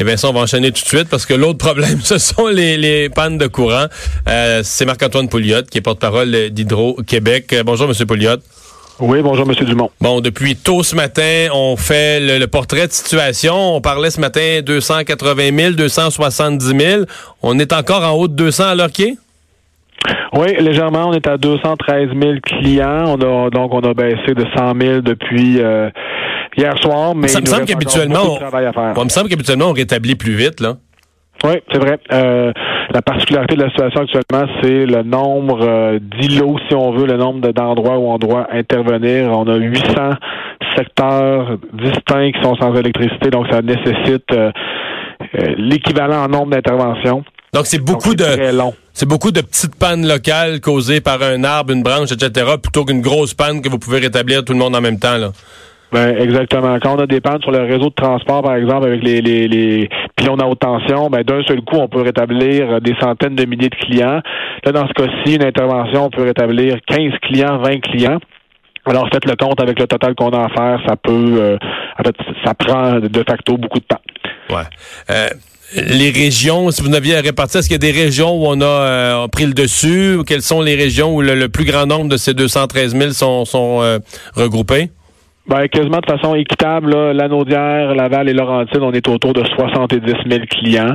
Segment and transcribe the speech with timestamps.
[0.00, 2.48] Eh bien, ça, on va enchaîner tout de suite parce que l'autre problème, ce sont
[2.48, 3.86] les, les pannes de courant.
[4.28, 7.52] Euh, c'est Marc-Antoine Pouliot, qui est porte-parole d'Hydro-Québec.
[7.52, 8.06] Euh, bonjour, M.
[8.06, 8.36] Pouliot.
[9.00, 9.54] Oui, bonjour, M.
[9.66, 9.90] Dumont.
[10.00, 13.76] Bon, depuis tôt ce matin, on fait le, portrait de situation.
[13.76, 17.02] On parlait ce matin 280 000, 270 000.
[17.42, 19.14] On est encore en haut de 200 à l'heure qui est?
[20.32, 21.08] Oui, légèrement.
[21.08, 23.04] On est à 213 000 clients.
[23.06, 25.90] On a, donc, on a baissé de 100 000 depuis euh,
[26.56, 27.14] hier soir.
[27.14, 28.38] Mais ça me semble qu'habituellement,
[28.96, 30.76] on, me semble qu'habituellement, on rétablit plus vite, là.
[31.44, 31.98] Oui, c'est vrai.
[32.10, 32.52] Euh,
[32.90, 37.18] la particularité de la situation actuellement, c'est le nombre euh, d'îlots, si on veut, le
[37.18, 39.30] nombre d'endroits où on doit intervenir.
[39.30, 39.84] On a 800
[40.74, 44.50] secteurs distincts qui sont sans électricité, donc ça nécessite euh,
[45.58, 47.24] l'équivalent en nombre d'interventions.
[47.52, 48.24] Donc c'est beaucoup de
[48.92, 53.00] c'est beaucoup de petites pannes locales causées par un arbre, une branche, etc., plutôt qu'une
[53.00, 55.18] grosse panne que vous pouvez rétablir tout le monde en même temps.
[55.18, 55.30] Là.
[55.94, 56.76] Ben, exactement.
[56.82, 59.46] Quand on a des pannes sur le réseau de transport, par exemple, avec les, les,
[59.46, 63.44] les pylônes à haute tension, ben, d'un seul coup, on peut rétablir des centaines de
[63.44, 64.20] milliers de clients.
[64.64, 68.18] Là, dans ce cas-ci, une intervention, on peut rétablir 15 clients, 20 clients.
[68.86, 71.58] Alors, faites le compte avec le total qu'on a à faire, ça peut, euh,
[71.96, 74.02] en fait, ça prend de facto beaucoup de temps.
[74.50, 74.64] Ouais.
[75.10, 75.28] Euh,
[75.76, 78.60] les régions, si vous n'aviez à répartir, est-ce qu'il y a des régions où on
[78.60, 80.18] a euh, pris le dessus?
[80.26, 84.00] Quelles sont les régions où le, plus grand nombre de ces 213 000 sont, sont
[84.34, 84.90] regroupés?
[85.46, 90.44] Ben, quasiment de façon équitable, Lanaudière, Laval et Laurentide, on est autour de 70 000
[90.48, 90.94] clients.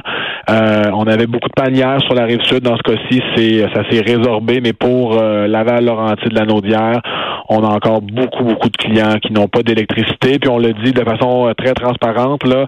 [0.50, 2.62] Euh, on avait beaucoup de panières sur la rive sud.
[2.64, 7.00] Dans ce cas-ci, c'est ça s'est résorbé, mais pour euh, Laval, Laurentide, Lanaudière,
[7.48, 10.40] on a encore beaucoup, beaucoup de clients qui n'ont pas d'électricité.
[10.40, 12.44] Puis on le dit de façon euh, très transparente.
[12.44, 12.66] Là,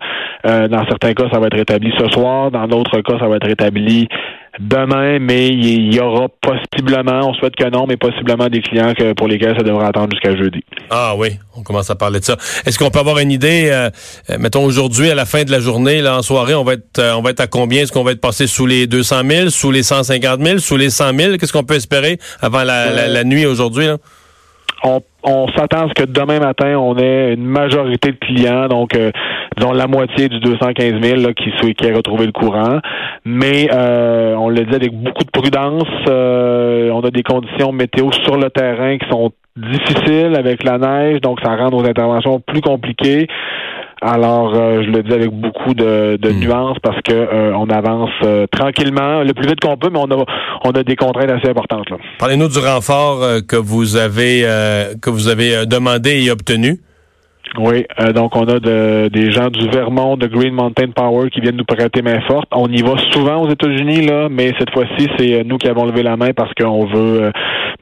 [0.67, 2.51] dans certains cas, ça va être rétabli ce soir.
[2.51, 4.07] Dans d'autres cas, ça va être rétabli
[4.59, 9.13] demain, mais il y aura possiblement, on souhaite que non, mais possiblement des clients que,
[9.13, 10.63] pour lesquels ça devra attendre jusqu'à jeudi.
[10.89, 12.37] Ah oui, on commence à parler de ça.
[12.65, 13.89] Est-ce qu'on peut avoir une idée, euh,
[14.29, 16.99] euh, mettons aujourd'hui, à la fin de la journée, là, en soirée, on va être,
[16.99, 17.83] euh, on va être à combien?
[17.83, 20.89] Est-ce qu'on va être passé sous les 200 000, sous les 150 000, sous les
[20.89, 21.37] 100 000?
[21.37, 23.87] Qu'est-ce qu'on peut espérer avant la, la nuit aujourd'hui?
[24.83, 29.11] On, s'attend à ce que demain matin, on ait une majorité de clients, donc euh,
[29.73, 32.79] la moitié du 215 000 là, qui, qui a retrouvé le courant.
[33.25, 35.87] Mais euh, on le dit avec beaucoup de prudence.
[36.07, 41.21] Euh, on a des conditions météo sur le terrain qui sont difficiles avec la neige,
[41.21, 43.27] donc ça rend nos interventions plus compliquées.
[44.03, 46.39] Alors, euh, je le dis avec beaucoup de, de hmm.
[46.39, 50.09] nuances parce que euh, on avance euh, tranquillement, le plus vite qu'on peut, mais on
[50.09, 50.25] a
[50.63, 51.85] on a des contraintes assez importantes.
[52.17, 54.41] Parlez-nous du renfort que vous avez
[55.01, 56.79] que vous avez demandé et obtenu.
[57.57, 61.41] Oui, euh, donc on a de, des gens du Vermont, de Green Mountain Power qui
[61.41, 62.47] viennent nous prêter main forte.
[62.53, 65.85] On y va souvent aux États-Unis, là, mais cette fois-ci, c'est euh, nous qui avons
[65.85, 67.31] levé la main parce qu'on veut euh,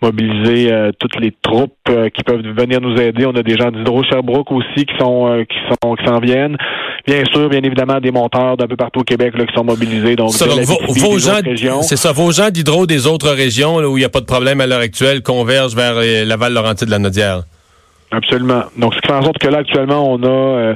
[0.02, 3.25] mobiliser toutes les troupes qui peuvent venir nous aider.
[3.25, 6.56] On a des gens d'Hydro Sherbrooke aussi qui sont qui sont qui s'en viennent.
[7.06, 10.16] Bien sûr, bien évidemment, des monteurs d'un peu partout au Québec là, qui sont mobilisés.
[10.16, 14.09] Donc, vos, gens, c'est ça, vos gens d'Hydro des autres régions où il n'y a
[14.09, 17.41] pas de problème à l'heure actuelle convergent vers Laval, Laurentide, de la Nodière.
[18.12, 18.64] Absolument.
[18.78, 20.75] Donc, ce qui fait en sorte que là, actuellement, on a euh,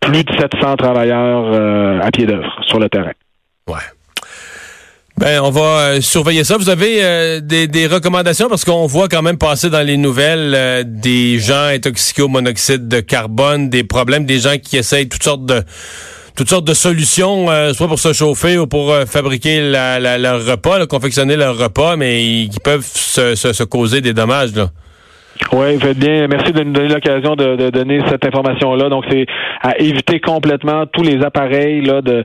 [0.00, 3.12] plus de 700 travailleurs euh, à pied d'œuvre sur le terrain.
[3.68, 3.76] Ouais.
[5.18, 6.56] Ben, on va euh, surveiller ça.
[6.56, 8.48] Vous avez des, recommandations?
[8.48, 13.00] Parce qu'on voit quand même passer dans les nouvelles des gens intoxiqués au monoxyde de
[13.00, 15.62] carbone, des problèmes, des gens qui essayent toutes sortes de
[16.34, 21.58] toutes sortes de solutions, soit pour se chauffer ou pour fabriquer leur repas, confectionner leur
[21.58, 24.54] repas, mais qui peuvent se, se causer des dommages.
[24.54, 24.70] Là.
[25.52, 26.26] Oui, faites bien.
[26.28, 28.88] Merci de nous donner l'occasion de, donner cette information-là.
[28.88, 29.26] Donc, c'est
[29.62, 32.22] à éviter complètement tous les appareils là, de,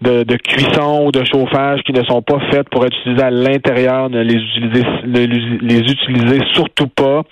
[0.00, 4.10] de, cuisson ou de chauffage qui ne sont pas faits pour être utilisés à l'intérieur.
[4.10, 7.22] Ne les utiliser, les utiliser surtout pas.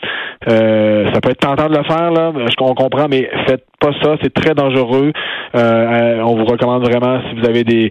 [0.49, 2.33] Euh, ça peut être tentant de le faire, là.
[2.37, 4.17] Je comprends, mais faites pas ça.
[4.23, 5.13] C'est très dangereux.
[5.55, 7.91] Euh, on vous recommande vraiment, si vous avez des,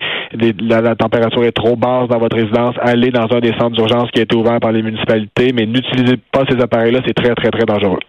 [0.61, 4.19] la, température est trop basse dans votre résidence, allez dans un des centres d'urgence qui
[4.19, 6.99] a été ouvert par les municipalités, mais n'utilisez pas ces appareils-là.
[7.05, 7.99] C'est très, très, très dangereux.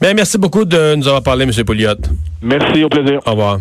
[0.00, 1.64] Bien, merci beaucoup de nous avoir parlé, M.
[1.64, 1.94] Pouliot.
[2.42, 3.18] Merci, au plaisir.
[3.26, 3.58] Au revoir.